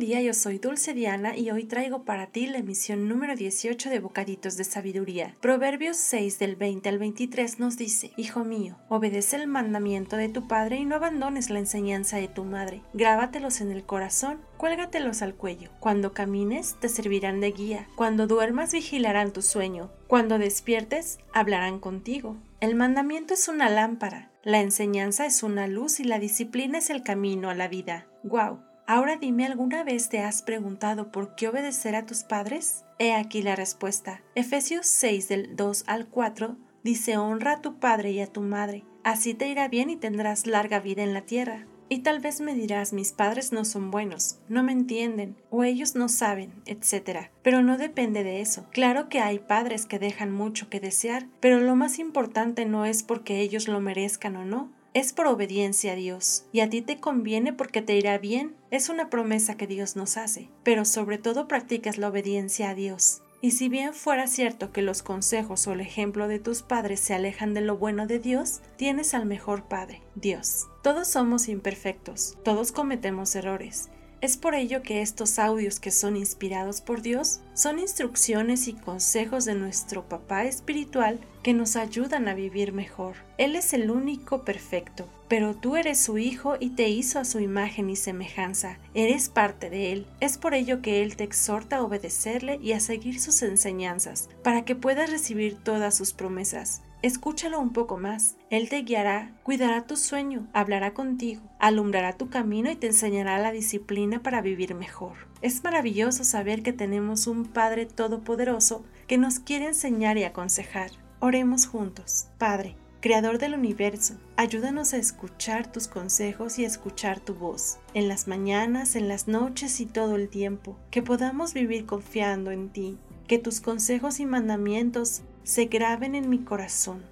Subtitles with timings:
[0.00, 4.00] Día, yo soy Dulce Diana y hoy traigo para ti la emisión número 18 de
[4.00, 5.36] Bocaditos de Sabiduría.
[5.40, 10.48] Proverbios 6 del 20 al 23 nos dice, Hijo mío, obedece el mandamiento de tu
[10.48, 12.82] padre y no abandones la enseñanza de tu madre.
[12.94, 15.70] Grábatelos en el corazón cuélgatelos al cuello.
[15.80, 17.86] Cuando camines, te servirán de guía.
[17.94, 19.92] Cuando duermas, vigilarán tu sueño.
[20.06, 22.38] Cuando despiertes, hablarán contigo.
[22.60, 27.02] El mandamiento es una lámpara, la enseñanza es una luz y la disciplina es el
[27.02, 28.06] camino a la vida.
[28.22, 28.69] ¡Guau!
[28.92, 32.84] Ahora dime, ¿alguna vez te has preguntado por qué obedecer a tus padres?
[32.98, 34.20] He aquí la respuesta.
[34.34, 38.82] Efesios 6 del 2 al 4 dice honra a tu padre y a tu madre.
[39.04, 41.68] Así te irá bien y tendrás larga vida en la tierra.
[41.88, 45.94] Y tal vez me dirás, mis padres no son buenos, no me entienden, o ellos
[45.94, 47.30] no saben, etc.
[47.42, 48.66] Pero no depende de eso.
[48.72, 53.04] Claro que hay padres que dejan mucho que desear, pero lo más importante no es
[53.04, 56.46] porque ellos lo merezcan o no, es por obediencia a Dios.
[56.52, 58.56] Y a ti te conviene porque te irá bien.
[58.70, 60.50] Es una promesa que Dios nos hace.
[60.62, 63.22] Pero sobre todo practicas la obediencia a Dios.
[63.42, 67.14] Y si bien fuera cierto que los consejos o el ejemplo de tus padres se
[67.14, 70.66] alejan de lo bueno de Dios, tienes al mejor Padre, Dios.
[70.82, 73.88] Todos somos imperfectos, todos cometemos errores,
[74.20, 79.44] es por ello que estos audios que son inspirados por Dios son instrucciones y consejos
[79.44, 83.14] de nuestro Papá Espiritual que nos ayudan a vivir mejor.
[83.38, 87.40] Él es el único perfecto, pero tú eres su Hijo y te hizo a su
[87.40, 88.78] imagen y semejanza.
[88.94, 90.06] Eres parte de Él.
[90.20, 94.64] Es por ello que Él te exhorta a obedecerle y a seguir sus enseñanzas, para
[94.64, 96.82] que puedas recibir todas sus promesas.
[97.02, 98.36] Escúchalo un poco más.
[98.50, 103.52] Él te guiará, cuidará tu sueño, hablará contigo, alumbrará tu camino y te enseñará la
[103.52, 105.16] disciplina para vivir mejor.
[105.40, 110.90] Es maravilloso saber que tenemos un Padre Todopoderoso que nos quiere enseñar y aconsejar.
[111.20, 112.28] Oremos juntos.
[112.36, 118.28] Padre, Creador del universo, ayúdanos a escuchar tus consejos y escuchar tu voz, en las
[118.28, 123.38] mañanas, en las noches y todo el tiempo, que podamos vivir confiando en ti, que
[123.38, 127.02] tus consejos y mandamientos se graben en mi corazón.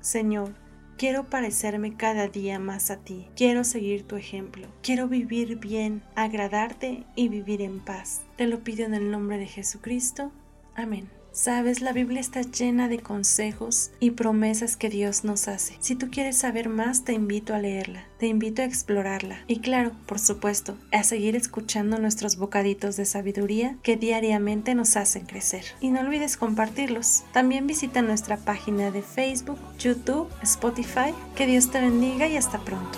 [0.00, 0.54] Señor,
[0.96, 7.04] quiero parecerme cada día más a ti, quiero seguir tu ejemplo, quiero vivir bien, agradarte
[7.16, 8.22] y vivir en paz.
[8.36, 10.30] Te lo pido en el nombre de Jesucristo.
[10.74, 11.23] Amén.
[11.34, 15.76] Sabes, la Biblia está llena de consejos y promesas que Dios nos hace.
[15.80, 19.90] Si tú quieres saber más, te invito a leerla, te invito a explorarla y claro,
[20.06, 25.64] por supuesto, a seguir escuchando nuestros bocaditos de sabiduría que diariamente nos hacen crecer.
[25.80, 27.24] Y no olvides compartirlos.
[27.32, 31.12] También visita nuestra página de Facebook, YouTube, Spotify.
[31.34, 32.96] Que Dios te bendiga y hasta pronto.